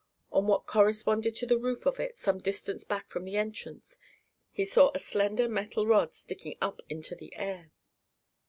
On 0.31 0.47
what 0.47 0.65
corresponded 0.65 1.35
to 1.35 1.45
the 1.45 1.59
roof 1.59 1.85
of 1.85 1.99
it, 1.99 2.17
some 2.17 2.39
distance 2.39 2.83
back 2.83 3.07
from 3.07 3.23
the 3.23 3.37
entrance, 3.37 3.99
he 4.51 4.65
saw 4.65 4.89
a 4.95 4.99
slender 4.99 5.47
metal 5.47 5.85
rod 5.85 6.15
sticking 6.15 6.55
up 6.59 6.81
into 6.89 7.13
the 7.13 7.35
air. 7.35 7.71